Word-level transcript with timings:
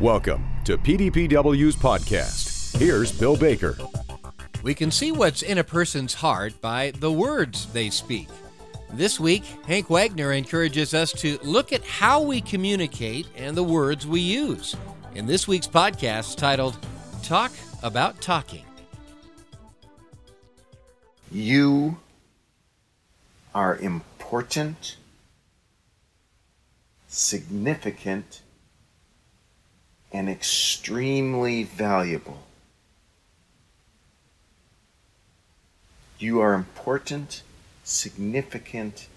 Welcome 0.00 0.46
to 0.66 0.76
PDPW's 0.76 1.74
podcast. 1.74 2.76
Here's 2.76 3.10
Bill 3.10 3.34
Baker. 3.34 3.78
We 4.62 4.74
can 4.74 4.90
see 4.90 5.10
what's 5.10 5.40
in 5.40 5.56
a 5.56 5.64
person's 5.64 6.12
heart 6.12 6.60
by 6.60 6.90
the 6.90 7.10
words 7.10 7.64
they 7.72 7.88
speak. 7.88 8.28
This 8.92 9.18
week, 9.18 9.44
Hank 9.66 9.88
Wagner 9.88 10.32
encourages 10.32 10.92
us 10.92 11.12
to 11.12 11.38
look 11.42 11.72
at 11.72 11.82
how 11.82 12.20
we 12.20 12.42
communicate 12.42 13.26
and 13.36 13.56
the 13.56 13.62
words 13.62 14.06
we 14.06 14.20
use. 14.20 14.76
In 15.14 15.24
this 15.24 15.48
week's 15.48 15.66
podcast 15.66 16.36
titled 16.36 16.76
Talk 17.22 17.52
About 17.82 18.20
Talking. 18.20 18.66
You 21.32 21.96
are 23.54 23.78
important, 23.78 24.96
significant, 27.08 28.42
and 30.12 30.28
extremely 30.28 31.62
valuable. 31.64 32.42
You 36.18 36.40
are 36.40 36.54
important, 36.54 37.42
significant, 37.84 39.08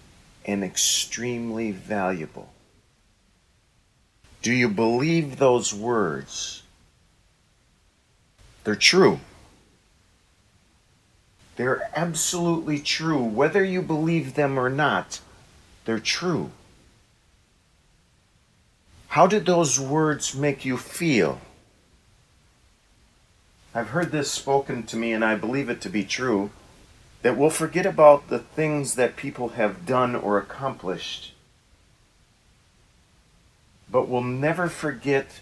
and 0.45 0.63
extremely 0.63 1.71
valuable. 1.71 2.49
Do 4.41 4.53
you 4.53 4.69
believe 4.69 5.37
those 5.37 5.73
words? 5.73 6.63
They're 8.63 8.75
true. 8.75 9.19
They're 11.55 11.89
absolutely 11.95 12.79
true. 12.79 13.21
Whether 13.23 13.63
you 13.63 13.81
believe 13.81 14.35
them 14.35 14.57
or 14.57 14.69
not, 14.69 15.19
they're 15.85 15.99
true. 15.99 16.51
How 19.09 19.25
did 19.25 19.47
those 19.47 19.79
words 19.79 20.35
make 20.35 20.65
you 20.65 20.77
feel? 20.77 21.41
I've 23.73 23.89
heard 23.89 24.11
this 24.11 24.31
spoken 24.31 24.83
to 24.83 24.97
me, 24.97 25.13
and 25.13 25.25
I 25.25 25.33
believe 25.35 25.67
it 25.67 25.81
to 25.81 25.89
be 25.89 26.03
true 26.03 26.51
that 27.23 27.35
we'll 27.35 27.49
forget 27.49 27.87
about 27.87 28.29
the 28.29 28.39
things 28.39 28.95
that 28.95 29.15
people 29.15 29.49
have 29.49 29.85
done 29.85 30.15
or 30.15 30.37
accomplished, 30.37 31.33
but 33.91 34.07
we'll 34.07 34.23
never 34.23 34.69
forget 34.69 35.41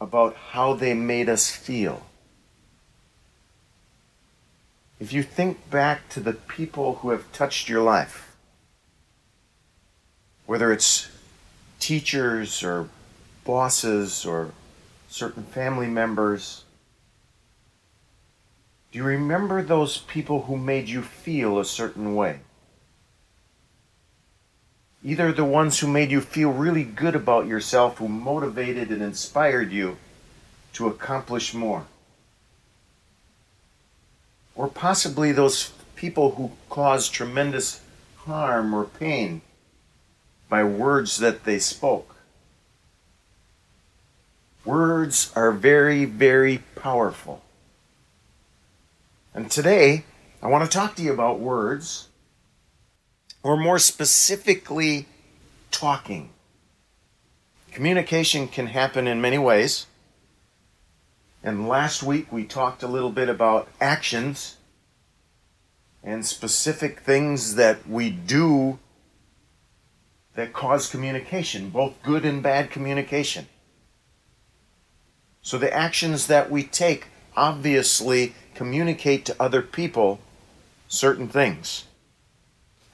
about 0.00 0.36
how 0.52 0.72
they 0.72 0.94
made 0.94 1.28
us 1.28 1.50
feel. 1.50 2.06
If 5.00 5.12
you 5.12 5.24
think 5.24 5.68
back 5.70 6.08
to 6.10 6.20
the 6.20 6.34
people 6.34 6.96
who 6.96 7.10
have 7.10 7.30
touched 7.32 7.68
your 7.68 7.82
life, 7.82 8.36
whether 10.46 10.72
it's 10.72 11.11
teachers 11.82 12.62
or 12.62 12.88
bosses 13.44 14.24
or 14.24 14.52
certain 15.08 15.42
family 15.42 15.88
members? 15.88 16.64
Do 18.92 18.98
you 18.98 19.04
remember 19.04 19.62
those 19.62 19.98
people 19.98 20.42
who 20.42 20.56
made 20.56 20.88
you 20.88 21.02
feel 21.02 21.58
a 21.58 21.64
certain 21.64 22.14
way? 22.14 22.40
Either 25.04 25.32
the 25.32 25.44
ones 25.44 25.80
who 25.80 25.88
made 25.88 26.12
you 26.12 26.20
feel 26.20 26.52
really 26.52 26.84
good 26.84 27.16
about 27.16 27.48
yourself, 27.48 27.98
who 27.98 28.06
motivated 28.06 28.90
and 28.90 29.02
inspired 29.02 29.72
you 29.72 29.96
to 30.74 30.86
accomplish 30.86 31.52
more. 31.52 31.86
Or 34.54 34.68
possibly 34.68 35.32
those 35.32 35.72
people 35.96 36.36
who 36.36 36.52
caused 36.70 37.12
tremendous 37.12 37.80
harm 38.18 38.72
or 38.72 38.84
pain 38.84 39.40
by 40.52 40.62
words 40.62 41.16
that 41.16 41.44
they 41.44 41.58
spoke. 41.58 42.14
Words 44.66 45.32
are 45.34 45.50
very, 45.50 46.04
very 46.04 46.58
powerful. 46.74 47.40
And 49.32 49.50
today, 49.50 50.04
I 50.42 50.48
want 50.48 50.62
to 50.62 50.70
talk 50.70 50.94
to 50.96 51.02
you 51.02 51.10
about 51.10 51.40
words, 51.40 52.10
or 53.42 53.56
more 53.56 53.78
specifically, 53.78 55.06
talking. 55.70 56.28
Communication 57.72 58.46
can 58.46 58.66
happen 58.66 59.06
in 59.06 59.22
many 59.22 59.38
ways. 59.38 59.86
And 61.42 61.66
last 61.66 62.02
week 62.02 62.30
we 62.30 62.44
talked 62.44 62.82
a 62.82 62.88
little 62.88 63.10
bit 63.10 63.30
about 63.30 63.68
actions 63.80 64.58
and 66.04 66.26
specific 66.26 67.00
things 67.00 67.54
that 67.54 67.88
we 67.88 68.10
do 68.10 68.78
that 70.34 70.52
cause 70.52 70.88
communication, 70.88 71.70
both 71.70 72.02
good 72.02 72.24
and 72.24 72.42
bad 72.42 72.70
communication. 72.70 73.46
So 75.42 75.58
the 75.58 75.72
actions 75.72 76.28
that 76.28 76.50
we 76.50 76.62
take 76.62 77.08
obviously 77.36 78.34
communicate 78.54 79.24
to 79.26 79.36
other 79.40 79.62
people 79.62 80.20
certain 80.88 81.28
things. 81.28 81.84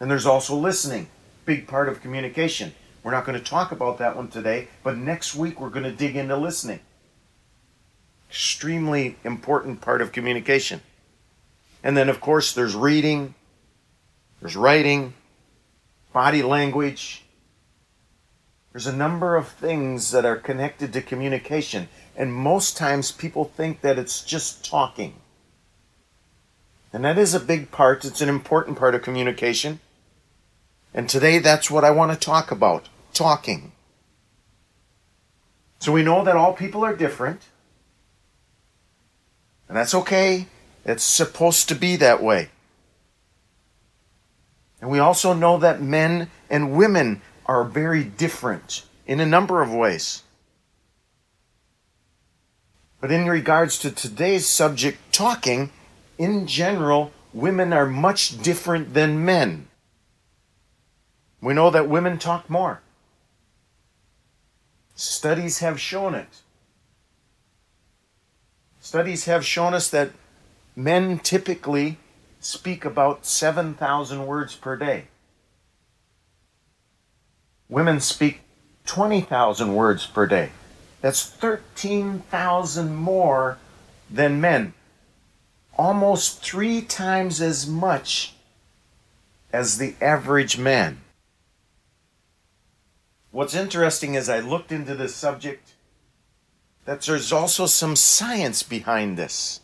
And 0.00 0.10
there's 0.10 0.26
also 0.26 0.56
listening, 0.56 1.08
big 1.44 1.66
part 1.66 1.88
of 1.88 2.00
communication. 2.00 2.74
We're 3.02 3.12
not 3.12 3.24
going 3.24 3.38
to 3.38 3.44
talk 3.44 3.72
about 3.72 3.98
that 3.98 4.16
one 4.16 4.28
today, 4.28 4.68
but 4.82 4.96
next 4.96 5.34
week 5.34 5.60
we're 5.60 5.70
going 5.70 5.84
to 5.84 5.92
dig 5.92 6.16
into 6.16 6.36
listening. 6.36 6.80
Extremely 8.28 9.16
important 9.24 9.80
part 9.80 10.02
of 10.02 10.12
communication. 10.12 10.80
And 11.82 11.96
then, 11.96 12.08
of 12.08 12.20
course, 12.20 12.52
there's 12.52 12.74
reading, 12.74 13.34
there's 14.40 14.56
writing, 14.56 15.14
body 16.12 16.42
language, 16.42 17.24
there's 18.78 18.94
a 18.94 18.96
number 18.96 19.34
of 19.34 19.48
things 19.48 20.12
that 20.12 20.24
are 20.24 20.36
connected 20.36 20.92
to 20.92 21.02
communication, 21.02 21.88
and 22.16 22.32
most 22.32 22.76
times 22.76 23.10
people 23.10 23.44
think 23.44 23.80
that 23.80 23.98
it's 23.98 24.22
just 24.22 24.64
talking. 24.64 25.14
And 26.92 27.04
that 27.04 27.18
is 27.18 27.34
a 27.34 27.40
big 27.40 27.72
part, 27.72 28.04
it's 28.04 28.20
an 28.20 28.28
important 28.28 28.78
part 28.78 28.94
of 28.94 29.02
communication. 29.02 29.80
And 30.94 31.08
today 31.08 31.40
that's 31.40 31.72
what 31.72 31.82
I 31.82 31.90
want 31.90 32.12
to 32.12 32.18
talk 32.24 32.52
about 32.52 32.88
talking. 33.12 33.72
So 35.80 35.90
we 35.90 36.04
know 36.04 36.22
that 36.22 36.36
all 36.36 36.52
people 36.52 36.84
are 36.84 36.94
different. 36.94 37.46
And 39.66 39.76
that's 39.76 39.92
okay. 39.92 40.46
It's 40.84 41.02
supposed 41.02 41.68
to 41.68 41.74
be 41.74 41.96
that 41.96 42.22
way. 42.22 42.50
And 44.80 44.88
we 44.88 45.00
also 45.00 45.32
know 45.32 45.58
that 45.58 45.82
men 45.82 46.30
and 46.48 46.76
women 46.76 47.22
are 47.48 47.64
very 47.64 48.04
different 48.04 48.84
in 49.06 49.18
a 49.18 49.26
number 49.26 49.62
of 49.62 49.72
ways. 49.72 50.22
But 53.00 53.10
in 53.10 53.26
regards 53.26 53.78
to 53.80 53.90
today's 53.90 54.46
subject, 54.46 54.98
talking, 55.12 55.70
in 56.18 56.46
general, 56.46 57.12
women 57.32 57.72
are 57.72 57.86
much 57.86 58.42
different 58.42 58.92
than 58.92 59.24
men. 59.24 59.68
We 61.40 61.54
know 61.54 61.70
that 61.70 61.88
women 61.88 62.18
talk 62.18 62.50
more. 62.50 62.82
Studies 64.94 65.60
have 65.60 65.80
shown 65.80 66.14
it. 66.14 66.42
Studies 68.80 69.26
have 69.26 69.46
shown 69.46 69.74
us 69.74 69.88
that 69.90 70.10
men 70.74 71.18
typically 71.20 71.98
speak 72.40 72.84
about 72.84 73.24
7,000 73.24 74.26
words 74.26 74.56
per 74.56 74.76
day. 74.76 75.04
Women 77.68 78.00
speak 78.00 78.40
20,000 78.86 79.74
words 79.74 80.06
per 80.06 80.26
day. 80.26 80.50
That's 81.00 81.24
13,000 81.24 82.96
more 82.96 83.58
than 84.10 84.40
men. 84.40 84.72
Almost 85.76 86.42
three 86.42 86.80
times 86.80 87.40
as 87.40 87.66
much 87.66 88.34
as 89.52 89.78
the 89.78 89.94
average 90.00 90.58
man. 90.58 91.00
What's 93.30 93.54
interesting 93.54 94.14
is 94.14 94.28
I 94.28 94.40
looked 94.40 94.72
into 94.72 94.94
this 94.94 95.14
subject 95.14 95.74
that 96.86 97.02
there's 97.02 97.32
also 97.32 97.66
some 97.66 97.94
science 97.94 98.62
behind 98.62 99.18
this. 99.18 99.60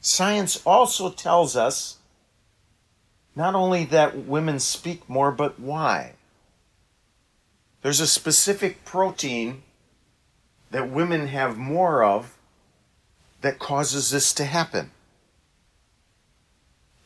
Science 0.00 0.60
also 0.66 1.10
tells 1.10 1.56
us 1.56 1.98
not 3.36 3.54
only 3.54 3.84
that 3.84 4.26
women 4.26 4.58
speak 4.58 5.08
more, 5.08 5.30
but 5.30 5.58
why. 5.58 6.14
There's 7.84 8.00
a 8.00 8.06
specific 8.06 8.86
protein 8.86 9.62
that 10.70 10.88
women 10.88 11.26
have 11.26 11.58
more 11.58 12.02
of 12.02 12.38
that 13.42 13.58
causes 13.58 14.08
this 14.08 14.32
to 14.32 14.46
happen. 14.46 14.90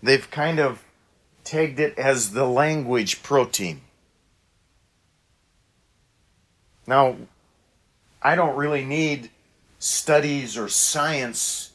They've 0.00 0.30
kind 0.30 0.60
of 0.60 0.84
tagged 1.42 1.80
it 1.80 1.98
as 1.98 2.30
the 2.30 2.46
language 2.46 3.24
protein. 3.24 3.80
Now, 6.86 7.16
I 8.22 8.36
don't 8.36 8.56
really 8.56 8.84
need 8.84 9.30
studies 9.80 10.56
or 10.56 10.68
science 10.68 11.72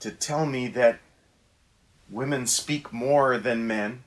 to 0.00 0.10
tell 0.10 0.46
me 0.46 0.66
that 0.66 0.98
women 2.10 2.48
speak 2.48 2.92
more 2.92 3.38
than 3.38 3.68
men. 3.68 4.02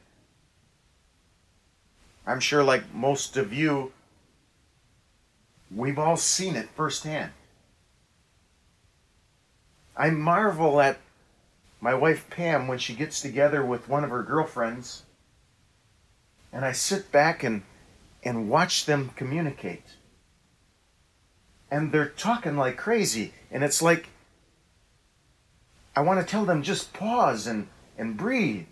I'm 2.27 2.41
sure, 2.41 2.65
like 2.65 2.93
most 2.93 3.37
of 3.37 3.53
you, 3.53 3.93
we've 5.75 5.99
all 5.99 6.17
seen 6.17 6.55
it 6.55 6.69
firsthand. 6.75 7.31
I 9.97 10.09
marvel 10.09 10.81
at 10.81 10.97
my 11.81 11.93
wife 11.93 12.29
Pam 12.29 12.67
when 12.67 12.79
she 12.79 12.95
gets 12.95 13.21
together 13.21 13.63
with 13.63 13.89
one 13.89 14.03
of 14.03 14.09
her 14.09 14.23
girlfriends, 14.23 15.03
and 16.51 16.65
I 16.65 16.71
sit 16.71 17.11
back 17.11 17.43
and, 17.43 17.63
and 18.23 18.49
watch 18.49 18.85
them 18.85 19.11
communicate. 19.15 19.83
And 21.69 21.91
they're 21.91 22.09
talking 22.09 22.57
like 22.57 22.77
crazy, 22.77 23.33
and 23.51 23.63
it's 23.63 23.81
like 23.81 24.09
I 25.95 26.01
want 26.01 26.19
to 26.19 26.25
tell 26.25 26.45
them 26.45 26.61
just 26.61 26.93
pause 26.93 27.47
and, 27.47 27.67
and 27.97 28.17
breathe. 28.17 28.65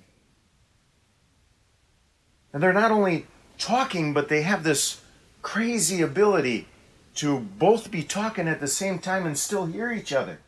And 2.52 2.62
they're 2.62 2.74
not 2.74 2.92
only 2.92 3.28
talking, 3.58 4.14
but 4.14 4.28
they 4.28 4.42
have 4.42 4.64
this 4.64 5.02
crazy 5.42 6.02
ability 6.02 6.68
to 7.16 7.40
both 7.40 7.92
be 7.92 8.04
talking 8.04 8.48
at 8.48 8.60
the 8.60 8.68
same 8.68 9.00
time 9.00 9.26
and 9.26 9.38
still 9.38 9.66
hear 9.66 9.92
each 9.92 10.12
other. 10.12 10.40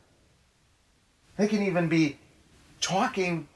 They 1.38 1.48
can 1.48 1.62
even 1.64 1.90
be 1.90 2.18
talking, 2.82 3.48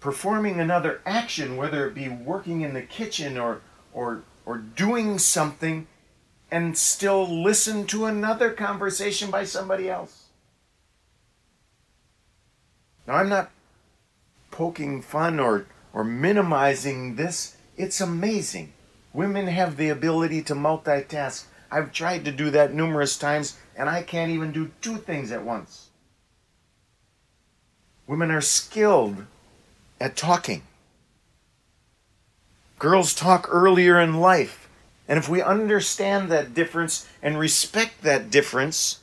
performing 0.00 0.58
another 0.58 1.00
action, 1.04 1.56
whether 1.56 1.86
it 1.86 1.94
be 1.94 2.08
working 2.08 2.62
in 2.62 2.74
the 2.74 2.82
kitchen 2.82 3.38
or, 3.38 3.60
or, 3.92 4.22
or 4.46 4.58
doing 4.58 5.18
something, 5.18 5.86
and 6.50 6.76
still 6.78 7.26
listen 7.26 7.86
to 7.86 8.06
another 8.06 8.50
conversation 8.50 9.30
by 9.30 9.44
somebody 9.44 9.88
else. 9.88 10.24
Now, 13.06 13.16
I'm 13.16 13.28
not 13.28 13.50
poking 14.50 15.02
fun 15.02 15.38
or, 15.38 15.66
or 15.92 16.04
minimizing 16.04 17.16
this. 17.16 17.56
It's 17.76 18.00
amazing. 18.00 18.72
Women 19.12 19.46
have 19.46 19.76
the 19.76 19.88
ability 19.88 20.42
to 20.42 20.54
multitask. 20.54 21.44
I've 21.70 21.92
tried 21.92 22.24
to 22.24 22.32
do 22.32 22.50
that 22.50 22.72
numerous 22.72 23.18
times, 23.18 23.58
and 23.76 23.88
I 23.88 24.02
can't 24.02 24.30
even 24.30 24.52
do 24.52 24.70
two 24.80 24.96
things 24.96 25.32
at 25.32 25.44
once. 25.44 25.88
Women 28.06 28.30
are 28.30 28.40
skilled 28.40 29.26
at 30.00 30.16
talking. 30.16 30.62
Girls 32.78 33.12
talk 33.12 33.48
earlier 33.50 34.00
in 34.00 34.20
life. 34.20 34.68
And 35.08 35.18
if 35.18 35.28
we 35.28 35.42
understand 35.42 36.30
that 36.30 36.54
difference 36.54 37.08
and 37.22 37.38
respect 37.38 38.02
that 38.02 38.30
difference 38.30 39.00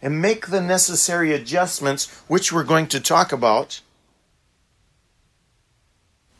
and 0.00 0.20
make 0.20 0.48
the 0.48 0.60
necessary 0.60 1.32
adjustments, 1.32 2.10
which 2.28 2.52
we're 2.52 2.64
going 2.64 2.86
to 2.88 3.00
talk 3.00 3.32
about, 3.32 3.80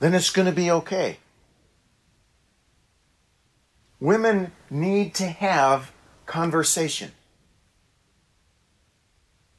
then 0.00 0.14
it's 0.14 0.30
going 0.30 0.46
to 0.46 0.52
be 0.52 0.70
okay. 0.70 1.18
Women 4.02 4.50
need 4.68 5.14
to 5.14 5.28
have 5.28 5.92
conversation. 6.26 7.12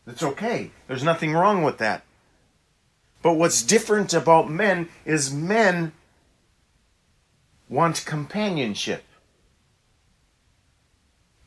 It's 0.06 0.22
okay. 0.22 0.72
There's 0.86 1.02
nothing 1.02 1.32
wrong 1.32 1.64
with 1.64 1.78
that. 1.78 2.04
But 3.22 3.36
what's 3.36 3.64
different 3.64 4.14
about 4.14 4.50
men 4.50 4.90
is 5.06 5.34
men 5.34 5.94
want 7.70 8.04
companionship. 8.06 9.06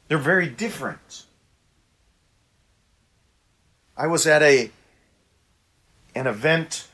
They're 0.08 0.16
very 0.16 0.48
different. 0.48 1.24
I 3.94 4.06
was 4.06 4.26
at 4.26 4.42
a 4.42 4.70
an 6.14 6.26
event 6.26 6.88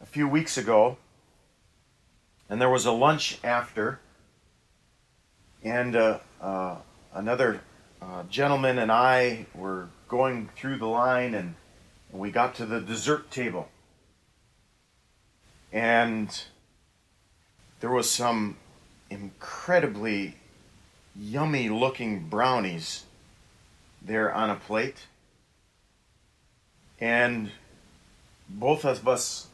a 0.00 0.06
few 0.06 0.28
weeks 0.28 0.56
ago 0.56 0.96
and 2.48 2.60
there 2.60 2.70
was 2.70 2.86
a 2.86 2.92
lunch 2.92 3.40
after 3.42 3.98
and 5.62 5.96
uh, 5.96 6.18
uh, 6.40 6.76
another 7.14 7.60
uh, 8.00 8.22
gentleman 8.24 8.78
and 8.78 8.92
I 8.92 9.46
were 9.54 9.88
going 10.08 10.48
through 10.56 10.78
the 10.78 10.86
line 10.86 11.34
and 11.34 11.54
we 12.12 12.30
got 12.30 12.54
to 12.56 12.66
the 12.66 12.80
dessert 12.80 13.30
table. 13.30 13.68
And 15.72 16.28
there 17.80 17.90
was 17.90 18.10
some 18.10 18.56
incredibly 19.10 20.36
yummy 21.14 21.68
looking 21.68 22.28
brownies 22.28 23.04
there 24.02 24.32
on 24.32 24.50
a 24.50 24.56
plate. 24.56 25.06
And 27.00 27.50
both 28.48 28.84
of 28.84 29.06
us 29.06 29.48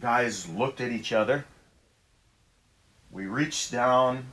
guys 0.00 0.48
looked 0.48 0.80
at 0.80 0.92
each 0.92 1.12
other. 1.12 1.44
We 3.10 3.26
reached 3.26 3.72
down, 3.72 4.26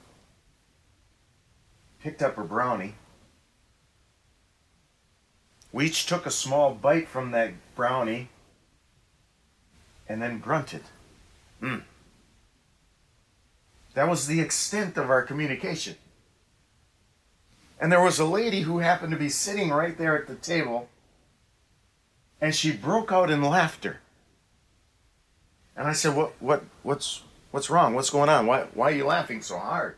picked 2.06 2.22
up 2.22 2.38
a 2.38 2.44
brownie, 2.44 2.94
we 5.74 5.88
each 5.88 6.06
took 6.06 6.28
a 6.28 6.31
small 6.31 6.72
bite 6.72 7.07
from 7.07 7.31
that 7.31 7.52
brownie 7.75 8.30
and 10.07 10.22
then 10.22 10.38
grunted. 10.38 10.84
Mm. 11.60 11.81
That 13.96 14.07
was 14.07 14.28
the 14.28 14.40
extent 14.40 14.98
of 14.98 15.10
our 15.10 15.24
communication. 15.24 15.96
And 17.81 17.92
there 17.92 18.04
was 18.04 18.19
a 18.19 18.25
lady 18.25 18.62
who 18.62 18.78
happened 18.78 19.12
to 19.12 19.18
be 19.18 19.30
sitting 19.30 19.72
right 19.72 19.98
there 19.98 20.16
at 20.16 20.28
the 20.28 20.36
table, 20.36 20.88
and 22.40 22.54
she 22.54 22.72
broke 22.72 23.12
out 23.12 23.31
in 23.31 23.42
laughter. 23.42 24.00
And 25.75 25.88
I 25.88 25.94
said, 25.94 26.16
"What? 26.16 26.34
What? 26.40 26.66
What's? 26.84 27.24
What's 27.50 27.72
wrong? 27.72 27.96
What's 27.96 28.12
going 28.12 28.30
on? 28.30 28.46
Why? 28.46 28.66
Why 28.75 28.92
are 28.92 28.96
you 28.96 29.08
laughing 29.08 29.42
so 29.42 29.58
hard?" 29.58 29.98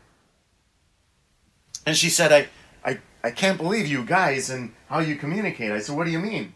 And 1.88 1.96
she 1.96 2.10
said, 2.10 2.32
"I, 2.32 2.48
I, 2.84 2.98
I 3.24 3.30
can't 3.30 3.56
believe 3.56 3.86
you 3.86 4.04
guys 4.04 4.50
and 4.50 4.74
how 4.90 4.98
you 4.98 5.16
communicate. 5.16 5.72
I 5.72 5.78
said, 5.80 5.96
What 5.96 6.04
do 6.04 6.10
you 6.10 6.18
mean? 6.18 6.54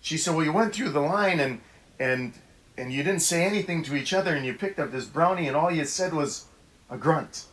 She 0.00 0.16
said, 0.16 0.36
Well, 0.36 0.44
you 0.44 0.52
went 0.52 0.72
through 0.72 0.90
the 0.90 1.00
line 1.00 1.40
and 1.40 1.60
and 1.98 2.32
and 2.78 2.92
you 2.92 3.02
didn't 3.02 3.22
say 3.22 3.44
anything 3.44 3.82
to 3.82 3.96
each 3.96 4.12
other 4.12 4.36
and 4.36 4.46
you 4.46 4.54
picked 4.54 4.78
up 4.78 4.92
this 4.92 5.04
brownie 5.04 5.48
and 5.48 5.56
all 5.56 5.68
you 5.68 5.84
said 5.84 6.14
was 6.14 6.46
a 6.88 6.96
grunt. 6.96 7.46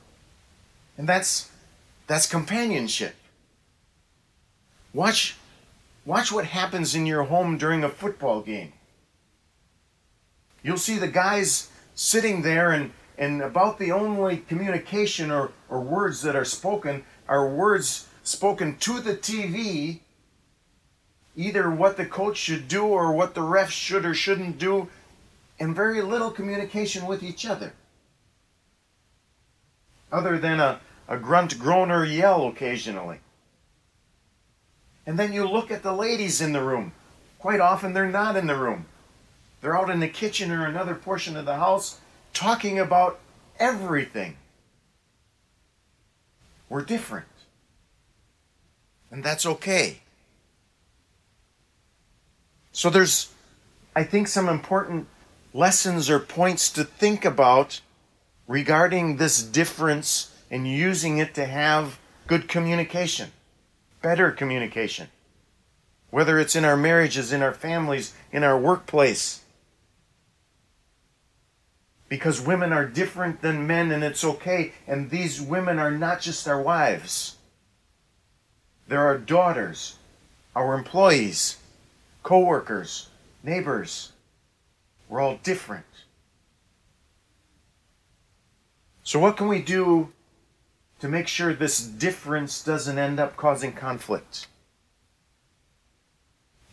And 0.99 1.09
that's 1.09 1.49
that's 2.05 2.27
companionship. 2.27 3.15
Watch 4.93 5.35
watch 6.05 6.31
what 6.31 6.45
happens 6.45 6.93
in 6.93 7.07
your 7.07 7.23
home 7.23 7.57
during 7.57 7.83
a 7.83 7.89
football 7.89 8.41
game. 8.41 8.73
You'll 10.61 10.77
see 10.77 10.99
the 10.99 11.07
guys 11.07 11.71
sitting 11.95 12.43
there 12.43 12.69
and 12.69 12.91
and 13.17 13.41
about 13.41 13.79
the 13.79 13.91
only 13.91 14.37
communication 14.37 15.31
or, 15.31 15.51
or 15.69 15.79
words 15.81 16.21
that 16.21 16.35
are 16.35 16.45
spoken 16.45 17.03
are 17.27 17.47
words 17.47 18.07
spoken 18.23 18.77
to 18.77 18.99
the 18.99 19.15
TV, 19.15 19.99
either 21.35 21.69
what 21.69 21.97
the 21.97 22.05
coach 22.05 22.37
should 22.37 22.67
do 22.67 22.83
or 22.83 23.11
what 23.13 23.35
the 23.35 23.41
ref 23.41 23.71
should 23.71 24.05
or 24.05 24.13
shouldn't 24.13 24.57
do, 24.57 24.89
and 25.59 25.75
very 25.75 26.01
little 26.01 26.31
communication 26.31 27.05
with 27.05 27.23
each 27.23 27.45
other. 27.45 27.73
Other 30.11 30.37
than 30.37 30.59
a, 30.59 30.81
a 31.07 31.17
grunt, 31.17 31.57
groan, 31.57 31.91
or 31.91 32.03
yell 32.03 32.47
occasionally. 32.47 33.19
And 35.05 35.17
then 35.17 35.33
you 35.33 35.47
look 35.47 35.71
at 35.71 35.83
the 35.83 35.93
ladies 35.93 36.41
in 36.41 36.53
the 36.53 36.63
room. 36.63 36.91
Quite 37.39 37.59
often 37.59 37.93
they're 37.93 38.07
not 38.07 38.35
in 38.35 38.47
the 38.47 38.55
room. 38.55 38.85
They're 39.61 39.77
out 39.77 39.89
in 39.89 39.99
the 39.99 40.07
kitchen 40.07 40.51
or 40.51 40.65
another 40.65 40.95
portion 40.95 41.37
of 41.37 41.45
the 41.45 41.55
house 41.55 42.00
talking 42.33 42.79
about 42.79 43.19
everything. 43.59 44.37
We're 46.69 46.83
different. 46.83 47.27
And 49.11 49.23
that's 49.23 49.45
okay. 49.45 49.99
So 52.71 52.89
there's, 52.89 53.29
I 53.95 54.03
think, 54.03 54.27
some 54.27 54.47
important 54.47 55.07
lessons 55.53 56.09
or 56.09 56.19
points 56.19 56.69
to 56.71 56.83
think 56.83 57.25
about 57.25 57.81
regarding 58.47 59.17
this 59.17 59.43
difference 59.43 60.31
and 60.49 60.67
using 60.67 61.17
it 61.17 61.33
to 61.35 61.45
have 61.45 61.99
good 62.27 62.47
communication, 62.47 63.31
better 64.01 64.31
communication. 64.31 65.09
Whether 66.09 66.39
it's 66.39 66.55
in 66.55 66.65
our 66.65 66.77
marriages, 66.77 67.31
in 67.33 67.41
our 67.41 67.53
families, 67.53 68.13
in 68.31 68.43
our 68.43 68.57
workplace 68.57 69.41
because 72.11 72.41
women 72.41 72.73
are 72.73 72.85
different 72.85 73.39
than 73.39 73.65
men 73.65 73.89
and 73.89 74.03
it's 74.03 74.25
okay. 74.25 74.73
And 74.85 75.09
these 75.09 75.39
women 75.41 75.79
are 75.79 75.91
not 75.91 76.19
just 76.19 76.45
our 76.45 76.61
wives, 76.61 77.37
they're 78.85 79.05
our 79.05 79.17
daughters, 79.17 79.95
our 80.53 80.73
employees, 80.73 81.55
co 82.21 82.39
workers, 82.39 83.07
neighbors. 83.43 84.11
We're 85.07 85.21
all 85.21 85.39
different. 85.41 85.85
So, 89.03 89.17
what 89.17 89.37
can 89.37 89.47
we 89.47 89.61
do 89.61 90.11
to 90.99 91.07
make 91.07 91.29
sure 91.29 91.53
this 91.53 91.79
difference 91.79 92.61
doesn't 92.61 92.99
end 92.99 93.21
up 93.21 93.37
causing 93.37 93.71
conflict? 93.71 94.47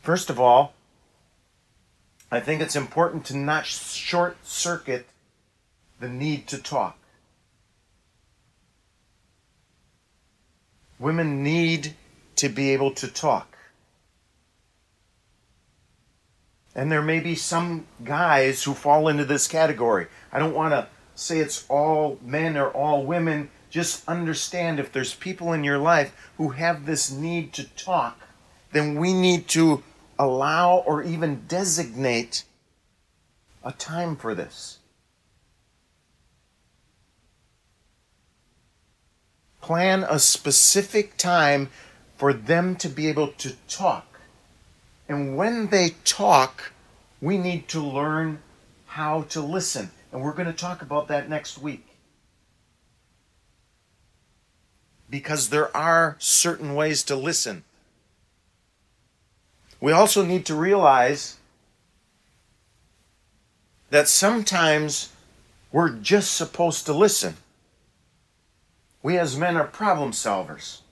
First 0.02 0.30
of 0.30 0.40
all, 0.40 0.72
I 2.28 2.40
think 2.40 2.60
it's 2.60 2.74
important 2.74 3.24
to 3.26 3.36
not 3.36 3.66
short 3.66 4.36
circuit 4.44 5.06
the 6.00 6.08
need 6.08 6.46
to 6.48 6.58
talk. 6.58 6.98
Women 10.98 11.42
need 11.42 11.94
to 12.36 12.48
be 12.48 12.70
able 12.70 12.92
to 12.92 13.08
talk. 13.08 13.56
And 16.74 16.92
there 16.92 17.02
may 17.02 17.18
be 17.18 17.34
some 17.34 17.86
guys 18.04 18.62
who 18.62 18.74
fall 18.74 19.08
into 19.08 19.24
this 19.24 19.48
category. 19.48 20.06
I 20.32 20.38
don't 20.38 20.54
want 20.54 20.72
to 20.72 20.86
say 21.14 21.38
it's 21.38 21.64
all 21.68 22.18
men 22.22 22.56
or 22.56 22.70
all 22.70 23.04
women. 23.04 23.50
Just 23.70 24.08
understand 24.08 24.78
if 24.78 24.92
there's 24.92 25.14
people 25.14 25.52
in 25.52 25.64
your 25.64 25.78
life 25.78 26.30
who 26.36 26.50
have 26.50 26.86
this 26.86 27.10
need 27.10 27.52
to 27.54 27.64
talk, 27.64 28.20
then 28.72 28.94
we 28.94 29.12
need 29.12 29.48
to 29.48 29.82
allow 30.18 30.78
or 30.78 31.02
even 31.02 31.44
designate 31.48 32.44
a 33.64 33.72
time 33.72 34.16
for 34.16 34.34
this. 34.34 34.77
Plan 39.68 40.02
a 40.02 40.18
specific 40.18 41.18
time 41.18 41.68
for 42.16 42.32
them 42.32 42.74
to 42.76 42.88
be 42.88 43.06
able 43.06 43.28
to 43.32 43.52
talk. 43.68 44.18
And 45.10 45.36
when 45.36 45.66
they 45.66 45.90
talk, 46.06 46.72
we 47.20 47.36
need 47.36 47.68
to 47.68 47.82
learn 47.82 48.38
how 48.86 49.24
to 49.24 49.42
listen. 49.42 49.90
And 50.10 50.22
we're 50.22 50.32
going 50.32 50.50
to 50.50 50.54
talk 50.54 50.80
about 50.80 51.08
that 51.08 51.28
next 51.28 51.58
week. 51.58 51.86
Because 55.10 55.50
there 55.50 55.76
are 55.76 56.16
certain 56.18 56.74
ways 56.74 57.02
to 57.02 57.14
listen. 57.14 57.62
We 59.82 59.92
also 59.92 60.24
need 60.24 60.46
to 60.46 60.54
realize 60.54 61.36
that 63.90 64.08
sometimes 64.08 65.12
we're 65.70 65.90
just 65.90 66.34
supposed 66.34 66.86
to 66.86 66.94
listen. 66.94 67.36
We 69.08 69.16
as 69.16 69.38
men 69.38 69.56
are 69.56 69.66
problem 69.66 70.10
solvers. 70.12 70.82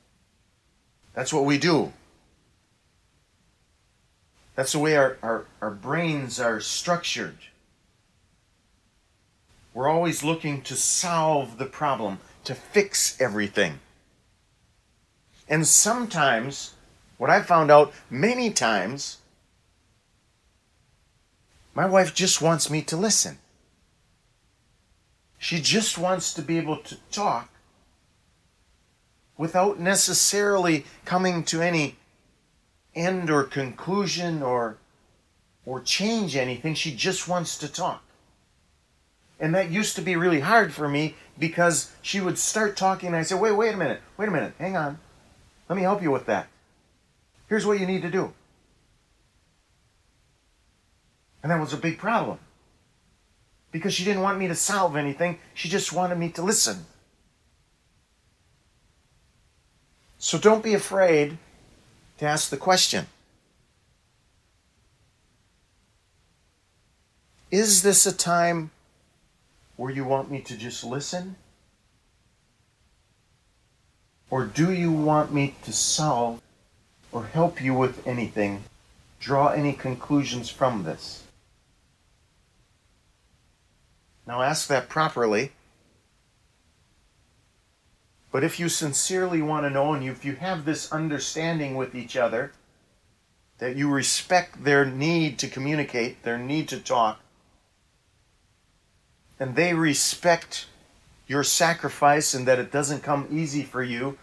That's 1.12 1.34
what 1.34 1.44
we 1.44 1.58
do. 1.58 1.92
That's 4.54 4.72
the 4.72 4.78
way 4.78 4.96
our, 4.96 5.18
our, 5.20 5.44
our 5.60 5.70
brains 5.70 6.40
are 6.40 6.58
structured. 6.58 7.36
We're 9.74 9.90
always 9.90 10.24
looking 10.24 10.62
to 10.62 10.76
solve 10.76 11.58
the 11.58 11.66
problem, 11.66 12.20
to 12.44 12.54
fix 12.54 13.20
everything. 13.20 13.80
And 15.46 15.66
sometimes, 15.66 16.72
what 17.18 17.28
I 17.28 17.42
found 17.42 17.70
out 17.70 17.92
many 18.08 18.50
times, 18.50 19.18
my 21.74 21.84
wife 21.84 22.14
just 22.14 22.40
wants 22.40 22.70
me 22.70 22.80
to 22.80 22.96
listen. 22.96 23.40
She 25.36 25.60
just 25.60 25.98
wants 25.98 26.32
to 26.32 26.40
be 26.40 26.56
able 26.56 26.78
to 26.78 26.96
talk 27.12 27.50
without 29.36 29.78
necessarily 29.78 30.84
coming 31.04 31.44
to 31.44 31.60
any 31.60 31.96
end 32.94 33.30
or 33.30 33.44
conclusion 33.44 34.42
or 34.42 34.78
or 35.64 35.80
change 35.80 36.36
anything. 36.36 36.74
She 36.74 36.94
just 36.94 37.28
wants 37.28 37.58
to 37.58 37.68
talk. 37.68 38.02
And 39.38 39.54
that 39.54 39.70
used 39.70 39.96
to 39.96 40.02
be 40.02 40.16
really 40.16 40.40
hard 40.40 40.72
for 40.72 40.88
me 40.88 41.16
because 41.38 41.90
she 42.00 42.20
would 42.20 42.38
start 42.38 42.76
talking 42.76 43.08
and 43.08 43.16
I 43.16 43.22
said, 43.22 43.40
wait, 43.40 43.52
wait 43.52 43.74
a 43.74 43.76
minute, 43.76 44.00
wait 44.16 44.28
a 44.28 44.32
minute, 44.32 44.54
hang 44.58 44.76
on. 44.76 44.98
Let 45.68 45.76
me 45.76 45.82
help 45.82 46.02
you 46.02 46.10
with 46.10 46.26
that. 46.26 46.46
Here's 47.48 47.66
what 47.66 47.78
you 47.78 47.86
need 47.86 48.02
to 48.02 48.10
do. 48.10 48.32
And 51.42 51.50
that 51.52 51.60
was 51.60 51.72
a 51.72 51.76
big 51.76 51.98
problem. 51.98 52.38
Because 53.72 53.92
she 53.92 54.04
didn't 54.04 54.22
want 54.22 54.38
me 54.38 54.48
to 54.48 54.54
solve 54.54 54.96
anything, 54.96 55.38
she 55.52 55.68
just 55.68 55.92
wanted 55.92 56.18
me 56.18 56.30
to 56.30 56.42
listen. 56.42 56.86
So 60.26 60.38
don't 60.38 60.64
be 60.64 60.74
afraid 60.74 61.38
to 62.18 62.26
ask 62.26 62.50
the 62.50 62.56
question 62.56 63.06
Is 67.52 67.84
this 67.84 68.06
a 68.06 68.12
time 68.12 68.72
where 69.76 69.92
you 69.92 70.04
want 70.04 70.28
me 70.28 70.40
to 70.40 70.56
just 70.56 70.82
listen? 70.82 71.36
Or 74.28 74.44
do 74.44 74.72
you 74.72 74.90
want 74.90 75.32
me 75.32 75.54
to 75.62 75.72
solve 75.72 76.42
or 77.12 77.26
help 77.26 77.62
you 77.62 77.72
with 77.74 78.04
anything? 78.04 78.64
Draw 79.20 79.50
any 79.50 79.74
conclusions 79.74 80.50
from 80.50 80.82
this? 80.82 81.22
Now 84.26 84.42
ask 84.42 84.66
that 84.66 84.88
properly. 84.88 85.52
But 88.36 88.44
if 88.44 88.60
you 88.60 88.68
sincerely 88.68 89.40
want 89.40 89.64
to 89.64 89.70
know 89.70 89.94
and 89.94 90.04
if 90.04 90.22
you 90.22 90.36
have 90.36 90.66
this 90.66 90.92
understanding 90.92 91.74
with 91.74 91.94
each 91.94 92.18
other, 92.18 92.52
that 93.56 93.76
you 93.76 93.88
respect 93.88 94.62
their 94.62 94.84
need 94.84 95.38
to 95.38 95.48
communicate, 95.48 96.22
their 96.22 96.36
need 96.36 96.68
to 96.68 96.78
talk, 96.78 97.18
and 99.40 99.56
they 99.56 99.72
respect 99.72 100.66
your 101.26 101.42
sacrifice 101.42 102.34
and 102.34 102.46
that 102.46 102.58
it 102.58 102.70
doesn't 102.70 103.02
come 103.02 103.26
easy 103.30 103.62
for 103.62 103.82
you, 103.82 104.18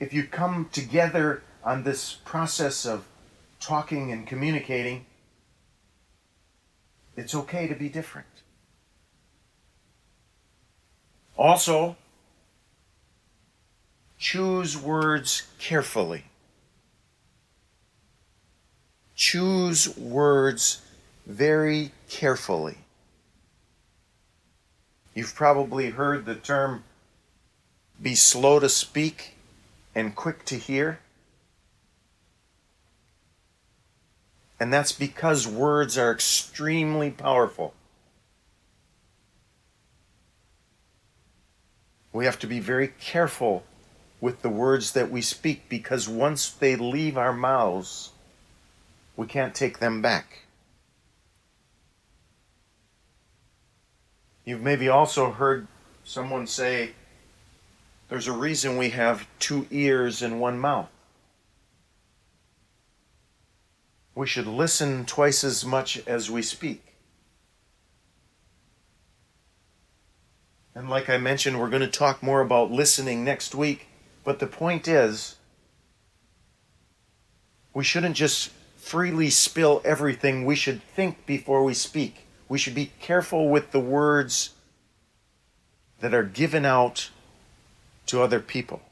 if 0.00 0.12
you 0.12 0.24
come 0.24 0.68
together 0.70 1.42
on 1.64 1.82
this 1.82 2.12
process 2.12 2.84
of 2.84 3.06
talking 3.58 4.12
and 4.12 4.26
communicating, 4.26 5.06
it's 7.16 7.34
okay 7.34 7.66
to 7.66 7.74
be 7.74 7.88
different. 7.88 8.28
Also, 11.38 11.96
choose 14.26 14.76
words 14.76 15.44
carefully. 15.60 16.24
Choose 19.14 19.96
words 19.96 20.82
very 21.24 21.92
carefully. 22.08 22.78
You've 25.14 25.36
probably 25.36 25.90
heard 25.90 26.26
the 26.26 26.34
term 26.34 26.82
be 28.02 28.16
slow 28.16 28.58
to 28.58 28.68
speak 28.68 29.36
and 29.94 30.16
quick 30.16 30.44
to 30.46 30.56
hear. 30.56 30.98
And 34.58 34.72
that's 34.72 34.90
because 34.90 35.46
words 35.46 35.96
are 35.96 36.10
extremely 36.10 37.12
powerful. 37.12 37.74
We 42.12 42.24
have 42.24 42.40
to 42.40 42.48
be 42.48 42.58
very 42.58 42.88
careful 42.88 43.62
with 44.20 44.42
the 44.42 44.48
words 44.48 44.92
that 44.92 45.10
we 45.10 45.20
speak 45.20 45.68
because 45.68 46.08
once 46.08 46.50
they 46.50 46.76
leave 46.76 47.16
our 47.16 47.32
mouths, 47.32 48.10
we 49.16 49.26
can't 49.26 49.54
take 49.54 49.78
them 49.78 50.00
back. 50.00 50.46
You've 54.44 54.62
maybe 54.62 54.88
also 54.88 55.32
heard 55.32 55.66
someone 56.04 56.46
say, 56.46 56.92
There's 58.08 58.28
a 58.28 58.32
reason 58.32 58.76
we 58.76 58.90
have 58.90 59.26
two 59.38 59.66
ears 59.70 60.22
and 60.22 60.40
one 60.40 60.58
mouth. 60.58 60.88
We 64.14 64.26
should 64.26 64.46
listen 64.46 65.04
twice 65.04 65.44
as 65.44 65.64
much 65.64 65.98
as 66.06 66.30
we 66.30 66.40
speak. 66.40 66.82
And 70.74 70.88
like 70.88 71.10
I 71.10 71.18
mentioned, 71.18 71.58
we're 71.58 71.70
going 71.70 71.82
to 71.82 71.88
talk 71.88 72.22
more 72.22 72.40
about 72.40 72.70
listening 72.70 73.24
next 73.24 73.54
week. 73.54 73.88
But 74.26 74.40
the 74.40 74.48
point 74.48 74.88
is, 74.88 75.36
we 77.72 77.84
shouldn't 77.84 78.16
just 78.16 78.50
freely 78.76 79.30
spill 79.30 79.80
everything. 79.84 80.44
We 80.44 80.56
should 80.56 80.82
think 80.82 81.26
before 81.26 81.62
we 81.62 81.74
speak. 81.74 82.26
We 82.48 82.58
should 82.58 82.74
be 82.74 82.90
careful 83.00 83.48
with 83.48 83.70
the 83.70 83.78
words 83.78 84.50
that 86.00 86.12
are 86.12 86.24
given 86.24 86.64
out 86.64 87.10
to 88.06 88.20
other 88.20 88.40
people. 88.40 88.82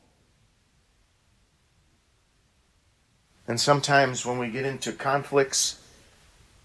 And 3.48 3.60
sometimes 3.60 4.24
when 4.24 4.38
we 4.38 4.50
get 4.50 4.64
into 4.64 4.92
conflicts 4.92 5.80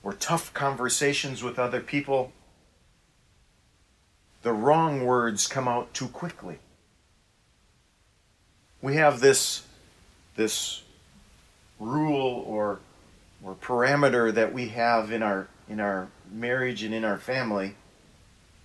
or 0.04 0.14
tough 0.14 0.54
conversations 0.54 1.42
with 1.42 1.58
other 1.58 1.82
people, 1.82 2.34
the 4.44 4.54
wrong 4.54 5.06
words 5.06 5.48
come 5.48 5.68
out 5.68 5.92
too 5.96 6.08
quickly. 6.08 6.60
We 8.81 8.95
have 8.95 9.19
this, 9.19 9.63
this 10.36 10.83
rule 11.79 12.43
or, 12.48 12.79
or 13.43 13.55
parameter 13.55 14.33
that 14.33 14.53
we 14.53 14.69
have 14.69 15.12
in 15.12 15.21
our, 15.21 15.48
in 15.67 15.79
our 15.79 16.07
marriage 16.31 16.83
and 16.83 16.93
in 16.93 17.03
our 17.03 17.17
family, 17.17 17.75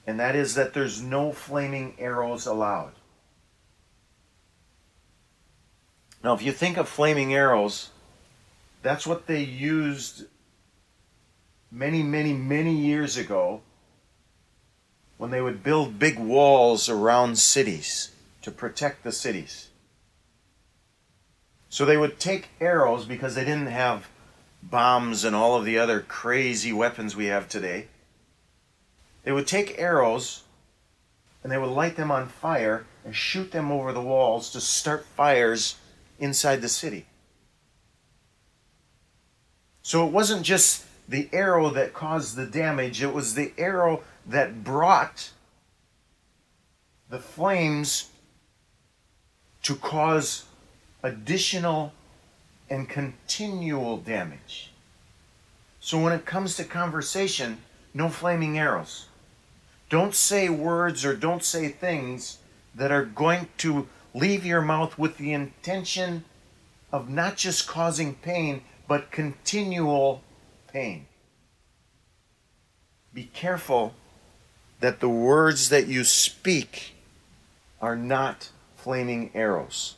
and 0.06 0.20
that 0.20 0.36
is 0.36 0.54
that 0.54 0.74
there's 0.74 1.02
no 1.02 1.32
flaming 1.32 1.94
arrows 1.98 2.46
allowed. 2.46 2.92
Now, 6.22 6.34
if 6.34 6.42
you 6.42 6.52
think 6.52 6.76
of 6.76 6.88
flaming 6.88 7.34
arrows, 7.34 7.90
that's 8.82 9.06
what 9.06 9.26
they 9.26 9.42
used 9.42 10.24
many, 11.70 12.02
many, 12.02 12.32
many 12.32 12.72
years 12.72 13.16
ago 13.16 13.60
when 15.18 15.30
they 15.30 15.40
would 15.40 15.62
build 15.62 15.98
big 15.98 16.18
walls 16.18 16.88
around 16.88 17.38
cities 17.38 18.10
to 18.42 18.50
protect 18.50 19.04
the 19.04 19.12
cities. 19.12 19.68
So 21.74 21.84
they 21.84 21.96
would 21.96 22.20
take 22.20 22.50
arrows 22.60 23.04
because 23.04 23.34
they 23.34 23.44
didn't 23.44 23.66
have 23.66 24.08
bombs 24.62 25.24
and 25.24 25.34
all 25.34 25.56
of 25.56 25.64
the 25.64 25.76
other 25.76 25.98
crazy 25.98 26.72
weapons 26.72 27.16
we 27.16 27.26
have 27.26 27.48
today. 27.48 27.88
They 29.24 29.32
would 29.32 29.48
take 29.48 29.76
arrows 29.76 30.44
and 31.42 31.50
they 31.50 31.58
would 31.58 31.70
light 31.70 31.96
them 31.96 32.12
on 32.12 32.28
fire 32.28 32.86
and 33.04 33.12
shoot 33.12 33.50
them 33.50 33.72
over 33.72 33.92
the 33.92 34.00
walls 34.00 34.52
to 34.52 34.60
start 34.60 35.04
fires 35.16 35.74
inside 36.20 36.62
the 36.62 36.68
city. 36.68 37.06
So 39.82 40.06
it 40.06 40.12
wasn't 40.12 40.42
just 40.42 40.84
the 41.08 41.28
arrow 41.32 41.70
that 41.70 41.92
caused 41.92 42.36
the 42.36 42.46
damage, 42.46 43.02
it 43.02 43.12
was 43.12 43.34
the 43.34 43.52
arrow 43.58 44.04
that 44.24 44.62
brought 44.62 45.32
the 47.10 47.18
flames 47.18 48.10
to 49.64 49.74
cause 49.74 50.44
additional 51.04 51.92
and 52.70 52.88
continual 52.88 53.98
damage. 53.98 54.72
So 55.78 56.00
when 56.00 56.14
it 56.14 56.24
comes 56.24 56.56
to 56.56 56.64
conversation, 56.64 57.58
no 57.92 58.08
flaming 58.08 58.58
arrows. 58.58 59.06
Don't 59.90 60.14
say 60.14 60.48
words 60.48 61.04
or 61.04 61.14
don't 61.14 61.44
say 61.44 61.68
things 61.68 62.38
that 62.74 62.90
are 62.90 63.04
going 63.04 63.48
to 63.58 63.86
leave 64.14 64.46
your 64.46 64.62
mouth 64.62 64.98
with 64.98 65.18
the 65.18 65.34
intention 65.34 66.24
of 66.90 67.10
not 67.10 67.36
just 67.36 67.68
causing 67.68 68.14
pain, 68.14 68.62
but 68.88 69.10
continual 69.10 70.22
pain. 70.72 71.06
Be 73.12 73.24
careful 73.24 73.94
that 74.80 75.00
the 75.00 75.08
words 75.08 75.68
that 75.68 75.86
you 75.86 76.02
speak 76.02 76.94
are 77.80 77.94
not 77.94 78.48
flaming 78.74 79.30
arrows. 79.34 79.96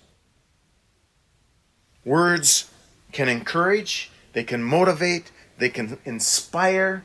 Words 2.07 2.71
can 3.11 3.29
encourage, 3.29 4.13
they 4.33 4.45
can 4.45 4.63
motivate, 4.63 5.33
they 5.59 5.69
can 5.69 5.99
inspire, 6.05 7.05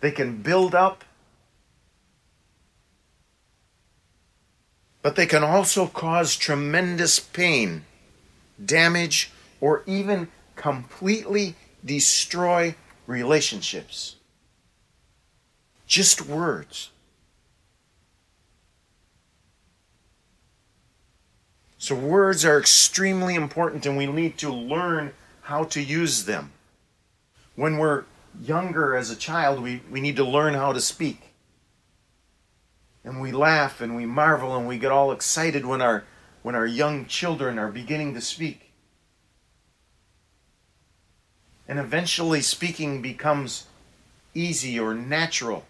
they 0.00 0.12
can 0.12 0.42
build 0.42 0.76
up, 0.76 1.04
but 5.02 5.16
they 5.16 5.26
can 5.26 5.42
also 5.42 5.88
cause 5.88 6.36
tremendous 6.36 7.18
pain, 7.18 7.84
damage, 8.64 9.32
or 9.60 9.82
even 9.86 10.28
completely 10.54 11.56
destroy 11.84 12.76
relationships. 13.08 14.14
Just 15.88 16.26
words. 16.26 16.90
So, 21.84 21.94
words 21.94 22.46
are 22.46 22.58
extremely 22.58 23.34
important, 23.34 23.84
and 23.84 23.94
we 23.94 24.06
need 24.06 24.38
to 24.38 24.50
learn 24.50 25.12
how 25.42 25.64
to 25.64 25.82
use 25.82 26.24
them. 26.24 26.50
When 27.56 27.76
we're 27.76 28.04
younger 28.40 28.96
as 28.96 29.10
a 29.10 29.16
child, 29.16 29.60
we, 29.60 29.82
we 29.90 30.00
need 30.00 30.16
to 30.16 30.24
learn 30.24 30.54
how 30.54 30.72
to 30.72 30.80
speak. 30.80 31.34
And 33.04 33.20
we 33.20 33.32
laugh 33.32 33.82
and 33.82 33.94
we 33.94 34.06
marvel 34.06 34.56
and 34.56 34.66
we 34.66 34.78
get 34.78 34.92
all 34.92 35.12
excited 35.12 35.66
when 35.66 35.82
our, 35.82 36.04
when 36.42 36.54
our 36.54 36.66
young 36.66 37.04
children 37.04 37.58
are 37.58 37.70
beginning 37.70 38.14
to 38.14 38.22
speak. 38.22 38.70
And 41.68 41.78
eventually, 41.78 42.40
speaking 42.40 43.02
becomes 43.02 43.66
easy 44.32 44.80
or 44.80 44.94
natural. 44.94 45.66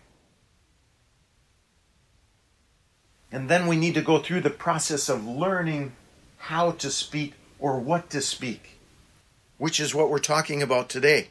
And 3.33 3.49
then 3.49 3.67
we 3.67 3.75
need 3.75 3.95
to 3.95 4.01
go 4.01 4.21
through 4.21 4.43
the 4.43 4.51
process 4.51 5.09
of 5.09 5.27
learning 5.27 5.91
how 6.49 6.73
to 6.73 6.91
speak 6.91 7.33
or 7.59 7.81
what 7.81 8.11
to 8.11 8.21
speak, 8.21 8.79
which 9.57 9.81
is 9.81 9.95
what 9.95 10.11
we're 10.11 10.19
talking 10.19 10.63
about 10.63 10.91
today. 10.91 11.29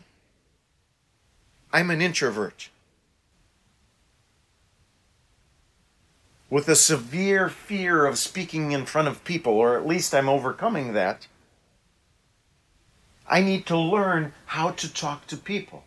I'm 1.72 1.92
an 1.92 2.02
introvert 2.02 2.70
with 6.50 6.68
a 6.68 6.76
severe 6.76 7.48
fear 7.48 8.08
of 8.08 8.18
speaking 8.18 8.72
in 8.72 8.88
front 8.88 9.08
of 9.08 9.24
people, 9.24 9.54
or 9.54 9.78
at 9.78 9.86
least 9.86 10.16
I'm 10.16 10.28
overcoming 10.28 10.94
that. 10.94 11.28
I 13.28 13.42
need 13.42 13.68
to 13.68 13.78
learn 13.78 14.34
how 14.48 14.72
to 14.72 14.92
talk 14.92 15.28
to 15.28 15.38
people. 15.38 15.84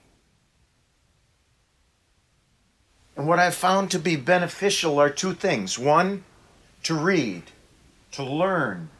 And 3.16 3.27
what 3.27 3.40
I've 3.40 3.57
found 3.57 3.90
to 3.90 3.98
be 3.98 4.14
beneficial 4.14 5.00
are 5.00 5.11
two 5.11 5.35
things. 5.35 5.81
One, 5.81 6.22
to 6.85 6.94
read, 6.94 7.42
to 8.12 8.22
learn, 8.22 8.90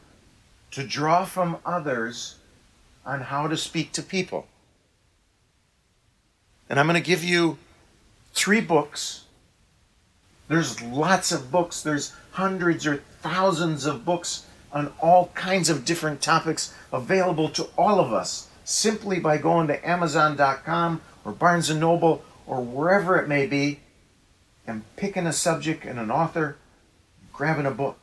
to 0.71 0.83
draw 0.83 1.25
from 1.25 1.57
others 1.65 2.35
on 3.05 3.21
how 3.21 3.47
to 3.47 3.57
speak 3.57 3.91
to 3.93 4.03
people. 4.03 4.47
And 6.69 6.79
I'm 6.79 6.87
going 6.87 7.01
to 7.01 7.05
give 7.05 7.23
you 7.23 7.57
three 8.33 8.61
books. 8.61 9.23
There's 10.49 10.81
lots 10.81 11.31
of 11.31 11.51
books, 11.51 11.81
there's 11.81 12.13
hundreds 12.31 12.85
or 12.85 12.97
thousands 13.21 13.85
of 13.85 14.05
books 14.05 14.45
on 14.71 14.93
all 15.01 15.31
kinds 15.33 15.69
of 15.69 15.85
different 15.85 16.21
topics 16.21 16.73
available 16.91 17.49
to 17.49 17.69
all 17.77 17.99
of 17.99 18.13
us 18.13 18.47
simply 18.63 19.19
by 19.19 19.37
going 19.37 19.67
to 19.67 19.89
amazon.com 19.89 21.01
or 21.23 21.31
Barnes 21.31 21.69
& 21.69 21.75
Noble 21.75 22.21
or 22.45 22.61
wherever 22.61 23.17
it 23.17 23.27
may 23.27 23.45
be 23.45 23.79
and 24.65 24.83
picking 24.97 25.25
a 25.25 25.33
subject 25.33 25.85
and 25.85 25.97
an 25.97 26.11
author, 26.11 26.57
grabbing 27.31 27.65
a 27.65 27.71
book 27.71 27.97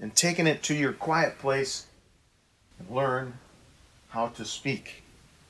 and 0.00 0.14
taking 0.14 0.46
it 0.46 0.62
to 0.64 0.74
your 0.74 0.92
quiet 0.92 1.38
place 1.38 1.86
and 2.78 2.90
learn 2.90 3.38
how 4.08 4.28
to 4.28 4.44
speak. 4.44 5.02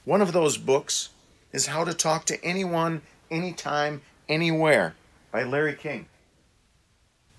One 0.05 0.21
of 0.21 0.33
those 0.33 0.57
books 0.57 1.11
is 1.53 1.67
How 1.67 1.85
to 1.85 1.95
Talk 1.95 2.25
to 2.27 2.45
Anyone, 2.45 3.03
Anytime, 3.31 4.03
Anywhere 4.29 4.95
by 5.31 5.43
Larry 5.43 5.75
King. 5.75 6.07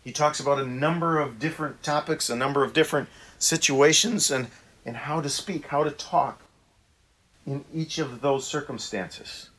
He 0.04 0.12
talks 0.12 0.40
about 0.40 0.60
a 0.60 0.66
number 0.66 1.20
of 1.20 1.40
different 1.40 1.82
topics, 1.82 2.30
a 2.30 2.36
number 2.36 2.64
of 2.64 2.74
different 2.74 3.10
situations, 3.40 4.30
and, 4.30 4.48
and 4.86 4.96
how 4.96 5.20
to 5.22 5.30
speak, 5.30 5.68
how 5.68 5.84
to 5.84 5.92
talk 5.92 6.42
in 7.46 7.66
each 7.74 7.98
of 7.98 8.22
those 8.22 8.46
circumstances. 8.48 9.50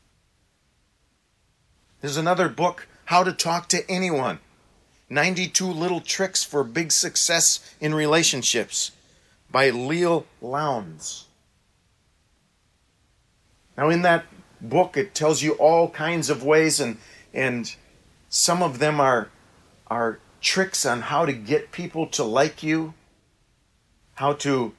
There's 2.01 2.17
another 2.17 2.49
book, 2.49 2.87
How 3.07 3.25
to 3.25 3.33
Talk 3.33 3.69
to 3.71 3.89
Anyone 3.91 4.39
92 5.09 5.67
Little 5.67 6.01
Tricks 6.01 6.43
for 6.43 6.65
Big 6.65 6.91
Success 6.91 7.75
in 7.81 7.95
Relationships 7.95 8.93
by 9.51 9.71
Leil 9.71 10.25
Lowndes. 10.41 11.27
Now, 13.77 13.89
in 13.89 14.03
that 14.03 14.25
book, 14.61 14.97
it 14.97 15.15
tells 15.15 15.43
you 15.43 15.53
all 15.53 15.91
kinds 15.91 16.29
of 16.31 16.43
ways, 16.43 16.81
and, 16.81 16.97
and 17.33 17.75
some 18.29 18.63
of 18.63 18.79
them 18.79 19.01
are, 19.01 19.29
are 19.87 20.19
tricks 20.41 20.85
on 20.85 21.03
how 21.03 21.25
to 21.25 21.33
get 21.33 21.73
people 21.73 22.07
to 22.09 22.25
like 22.25 22.63
you, 22.63 22.95
how 24.15 24.33
to 24.33 24.75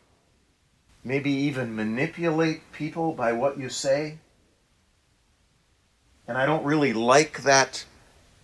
maybe 1.03 1.31
even 1.31 1.75
manipulate 1.75 2.71
people 2.73 3.13
by 3.13 3.31
what 3.31 3.57
you 3.57 3.69
say. 3.69 4.17
And 6.27 6.37
I 6.37 6.45
don't 6.45 6.65
really 6.65 6.91
like 6.91 7.43
that 7.43 7.85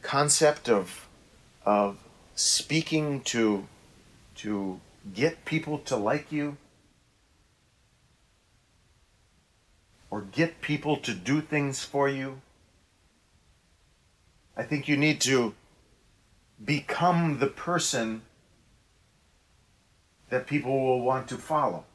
concept 0.02 0.70
of 0.70 1.03
of 1.66 1.98
speaking 2.36 3.22
to 3.22 3.68
to 4.36 4.80
get 5.14 5.46
people 5.46 5.78
to 5.80 5.96
like 5.96 6.32
you 6.32 6.58
or 10.10 10.22
get 10.22 10.62
people 10.62 10.98
to 10.98 11.14
do 11.14 11.42
things 11.42 11.84
for 11.84 12.08
you. 12.08 12.42
I 14.56 14.64
think 14.64 14.88
you 14.88 14.96
need 14.96 15.20
to 15.22 15.56
become 16.64 17.40
the 17.40 17.48
person 17.48 18.22
that 20.30 20.48
people 20.48 20.80
will 20.80 21.02
want 21.02 21.28
to 21.30 21.38
follow. 21.38 21.86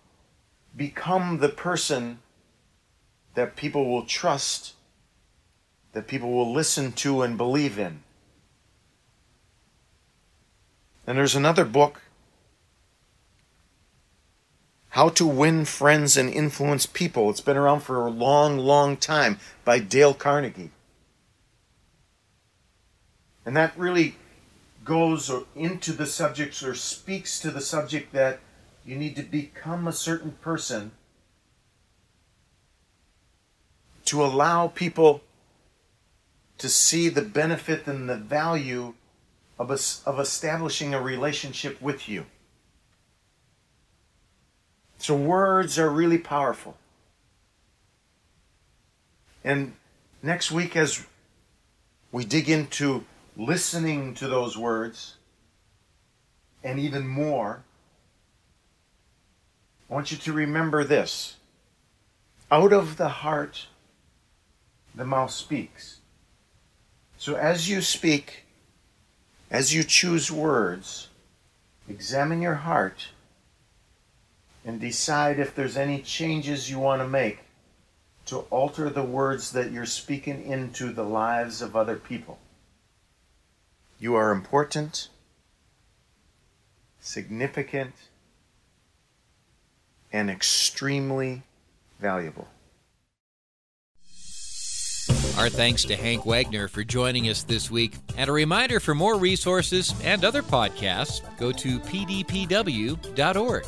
Become 0.76 1.38
the 1.38 1.48
person 1.48 2.18
that 3.34 3.56
people 3.56 3.88
will 3.88 4.04
trust, 4.04 4.74
that 5.92 6.08
people 6.08 6.32
will 6.32 6.52
listen 6.52 6.92
to 6.92 7.22
and 7.22 7.36
believe 7.36 7.78
in. 7.78 8.02
And 11.08 11.16
there's 11.16 11.34
another 11.34 11.64
book, 11.64 12.02
How 14.90 15.08
to 15.08 15.26
Win 15.26 15.64
Friends 15.64 16.18
and 16.18 16.28
Influence 16.28 16.84
People. 16.84 17.30
It's 17.30 17.40
been 17.40 17.56
around 17.56 17.80
for 17.80 18.06
a 18.06 18.10
long, 18.10 18.58
long 18.58 18.98
time 18.98 19.38
by 19.64 19.78
Dale 19.78 20.12
Carnegie. 20.12 20.70
And 23.46 23.56
that 23.56 23.72
really 23.74 24.16
goes 24.84 25.32
into 25.56 25.92
the 25.92 26.04
subject 26.04 26.62
or 26.62 26.74
speaks 26.74 27.40
to 27.40 27.50
the 27.50 27.62
subject 27.62 28.12
that 28.12 28.40
you 28.84 28.94
need 28.94 29.16
to 29.16 29.22
become 29.22 29.88
a 29.88 29.92
certain 29.92 30.32
person 30.42 30.90
to 34.04 34.22
allow 34.22 34.68
people 34.68 35.22
to 36.58 36.68
see 36.68 37.08
the 37.08 37.22
benefit 37.22 37.86
and 37.86 38.10
the 38.10 38.16
value 38.16 38.92
of, 39.58 39.70
of 40.06 40.20
establishing 40.20 40.94
a 40.94 41.00
relationship 41.00 41.80
with 41.80 42.08
you. 42.08 42.26
So, 44.98 45.14
words 45.14 45.78
are 45.78 45.90
really 45.90 46.18
powerful. 46.18 46.76
And 49.44 49.74
next 50.22 50.50
week, 50.50 50.76
as 50.76 51.04
we 52.10 52.24
dig 52.24 52.50
into 52.50 53.04
listening 53.36 54.14
to 54.14 54.26
those 54.26 54.56
words, 54.56 55.14
and 56.64 56.78
even 56.78 57.06
more, 57.06 57.62
I 59.88 59.94
want 59.94 60.10
you 60.10 60.18
to 60.18 60.32
remember 60.32 60.84
this 60.84 61.36
out 62.50 62.72
of 62.72 62.96
the 62.96 63.08
heart, 63.08 63.66
the 64.94 65.04
mouth 65.04 65.30
speaks. 65.30 66.00
So 67.18 67.34
as 67.34 67.68
you 67.68 67.82
speak, 67.82 68.44
as 69.50 69.74
you 69.74 69.82
choose 69.82 70.30
words, 70.30 71.08
examine 71.88 72.42
your 72.42 72.54
heart 72.54 73.08
and 74.64 74.80
decide 74.80 75.38
if 75.38 75.54
there's 75.54 75.76
any 75.76 76.02
changes 76.02 76.70
you 76.70 76.78
want 76.78 77.00
to 77.00 77.08
make 77.08 77.40
to 78.26 78.40
alter 78.50 78.90
the 78.90 79.02
words 79.02 79.52
that 79.52 79.72
you're 79.72 79.86
speaking 79.86 80.44
into 80.44 80.92
the 80.92 81.04
lives 81.04 81.62
of 81.62 81.74
other 81.74 81.96
people. 81.96 82.38
You 83.98 84.14
are 84.16 84.30
important, 84.30 85.08
significant, 87.00 87.94
and 90.12 90.28
extremely 90.30 91.42
valuable. 91.98 92.48
Our 95.38 95.48
thanks 95.48 95.84
to 95.84 95.94
Hank 95.94 96.26
Wagner 96.26 96.66
for 96.66 96.82
joining 96.82 97.28
us 97.28 97.44
this 97.44 97.70
week. 97.70 97.94
And 98.16 98.28
a 98.28 98.32
reminder 98.32 98.80
for 98.80 98.92
more 98.92 99.16
resources 99.16 99.94
and 100.02 100.24
other 100.24 100.42
podcasts, 100.42 101.20
go 101.38 101.52
to 101.52 101.78
pdpw.org. 101.78 103.64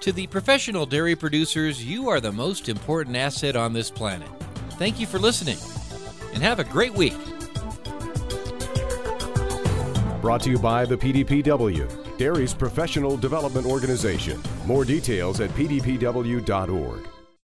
To 0.00 0.12
the 0.12 0.26
professional 0.26 0.84
dairy 0.84 1.14
producers, 1.14 1.84
you 1.84 2.08
are 2.08 2.20
the 2.20 2.32
most 2.32 2.68
important 2.68 3.14
asset 3.14 3.54
on 3.54 3.72
this 3.72 3.88
planet. 3.88 4.28
Thank 4.70 4.98
you 4.98 5.06
for 5.06 5.20
listening, 5.20 5.58
and 6.34 6.42
have 6.42 6.58
a 6.58 6.64
great 6.64 6.92
week. 6.92 7.14
Brought 10.20 10.42
to 10.42 10.50
you 10.50 10.58
by 10.58 10.84
the 10.86 10.96
PDPW, 10.96 12.18
Dairy's 12.18 12.52
professional 12.52 13.16
development 13.16 13.64
organization. 13.64 14.42
More 14.66 14.84
details 14.84 15.40
at 15.40 15.50
pdpw.org. 15.50 17.08